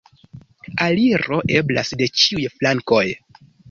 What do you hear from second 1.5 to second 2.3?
eblas de